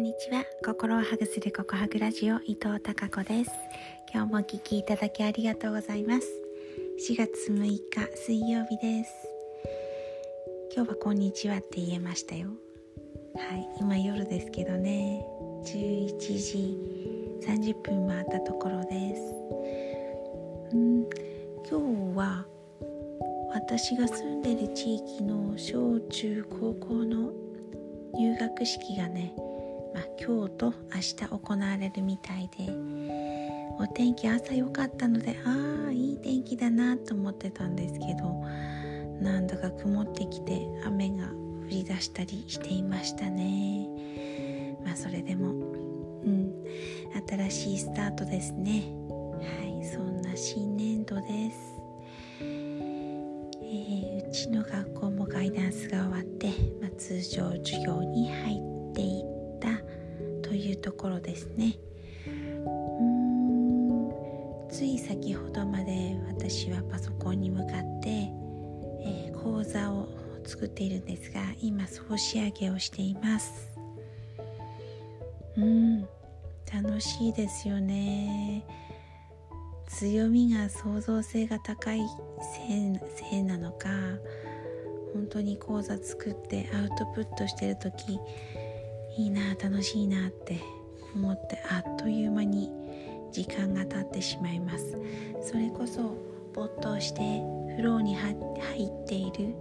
[0.00, 0.46] んにちは。
[0.64, 3.50] 心をハグするココハグラジオ伊藤孝子です。
[4.10, 6.26] 今日もお聞きいただきありがとうございます。
[7.06, 7.80] 4月6日
[8.16, 9.12] 水曜日です。
[10.74, 12.48] 今日はこんにちはって言えましたよ。
[13.36, 15.22] はい今夜ですけどね。
[15.66, 16.78] 11時
[17.46, 19.22] 30分回ったところです。
[20.72, 21.02] うん
[21.68, 22.46] 今日は
[23.52, 27.32] 私が住んでる地域の小中高校の
[28.14, 29.34] 入学式がね
[29.94, 32.72] まあ、今日と明日行われるみたいで
[33.78, 38.44] お天気朝良かったのでああいい天気だなと思ってたんですけど
[39.20, 43.88] なんだか曇ってきて雨が降り出したりしていましたね。
[44.84, 45.52] まあそれでもう
[46.28, 46.52] ん
[47.28, 48.92] 新しいスタートですね。
[49.40, 51.80] はいそんな新年度です。
[52.40, 56.48] えー、うちの学校もガイダンスが終わって、
[56.80, 58.79] まあ、通常授業に入って
[60.50, 61.76] というところですね。
[62.26, 62.30] う
[63.04, 64.10] ん。
[64.68, 67.68] つい先ほどまで私はパソコンに向かっ
[68.02, 70.08] て、えー、講座を
[70.44, 73.70] 作っているんですが今総仕上げをしています。
[75.56, 76.00] うん。
[76.72, 78.64] 楽しいですよね。
[79.86, 82.00] 強みが創造性が高い
[82.58, 83.88] せいなのか
[85.14, 88.18] 本当に講座作ってアウトプットしてる時
[89.16, 90.60] いいな楽しいなって
[91.14, 92.70] 思ってあっという間に
[93.32, 94.96] 時間が経ってしまいます。
[95.42, 96.16] それこそ
[96.52, 97.20] 没頭して
[97.76, 99.54] フローに入っている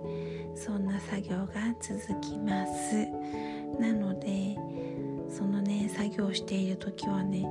[0.56, 1.48] そんな作業が
[1.82, 3.08] 続きます。
[3.80, 4.58] なので
[5.30, 7.46] そのね作業している時はね、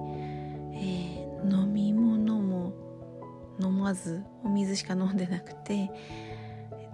[0.74, 2.72] えー、飲み物も
[3.60, 5.88] 飲まずお水しか飲んでなくてえ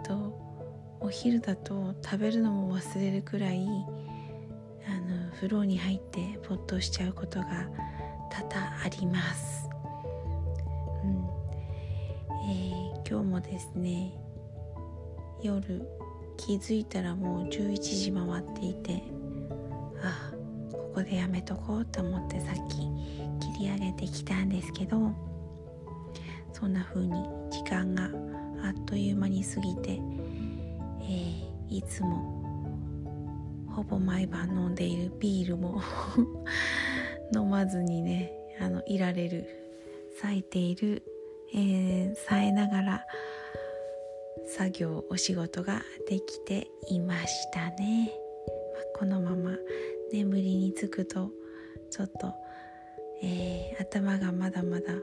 [0.00, 0.44] っと
[1.00, 3.66] お昼だと食べるのも忘れるくらい
[5.34, 7.68] 風呂に入って没頭しちゃうことが
[8.30, 8.54] 多々
[8.84, 9.68] あります、
[11.02, 11.28] うん。
[12.50, 14.12] えー、今日もですね
[15.42, 15.86] 夜
[16.36, 19.02] 気づいたらもう11時回っていて
[20.02, 20.32] あ
[20.72, 22.76] ここでやめとこうと思ってさっき
[23.40, 25.12] 切り上げてきたんですけど
[26.52, 27.12] そんな風に
[27.50, 28.10] 時間が
[28.66, 32.43] あっという間に過ぎて、えー、いつも
[33.74, 35.82] ほぼ毎晩飲んでいるビールも
[37.34, 39.46] 飲まずにねあのいられる
[40.20, 41.02] 咲いている、
[41.52, 43.06] えー、冴えながら
[44.46, 48.12] 作業お仕事ができていましたね、
[48.74, 49.56] まあ、このまま
[50.12, 51.32] 眠りにつくと
[51.90, 52.32] ちょっと、
[53.22, 54.94] えー、頭がまだまだ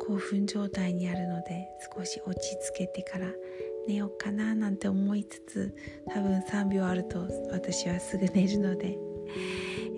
[0.00, 3.28] 興奮状態にあるので少し落ち着けてから
[3.88, 5.74] 寝ようかななんて思いつつ
[6.12, 8.98] 多分3秒あると私はすぐ寝るので、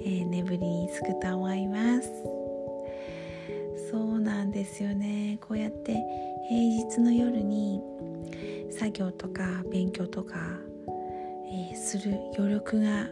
[0.04, 2.08] えー、眠りにつくと思います。
[3.90, 5.38] そうなんですよね。
[5.40, 5.96] こうやって
[6.48, 7.82] 平日の夜に
[8.70, 10.36] 作業とか勉強とか、
[11.52, 13.08] えー、する余力が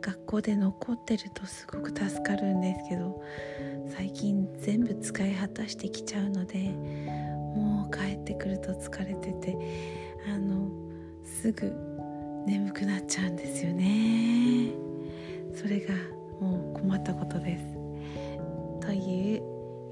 [0.00, 3.20] 学校で残ってるとすごく助かるんですけど
[3.88, 6.58] 最近全部使い果たしてきちゃうので
[7.56, 9.56] もう帰ってくると疲れてて
[10.32, 10.70] あの
[11.24, 11.72] すぐ
[12.46, 14.72] 眠くなっちゃうんですよね。
[15.54, 15.94] それが
[16.40, 17.64] もう困ったことです。
[18.80, 19.42] という、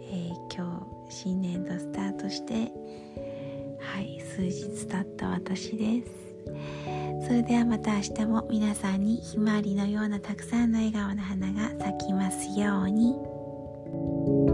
[0.02, 2.72] えー、今日新年度スタートして
[3.78, 6.30] はい数日経った私です。
[7.26, 14.49] それではまた明日も皆さんにひまわりのようなたくさんの笑顔の花が咲きますように。